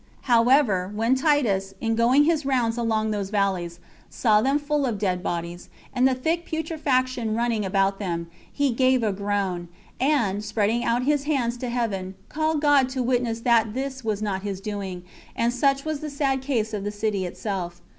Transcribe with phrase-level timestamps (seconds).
[0.21, 5.21] However, when Titus, in going his rounds along those valleys, saw them full of dead
[5.21, 9.67] bodies, and the thick putrefaction running about them, he gave a groan;
[9.99, 14.41] and, spreading out his hands to heaven, called God to witness that this was not
[14.41, 15.03] his doing;
[15.35, 17.79] and such was the sad case of the city itself.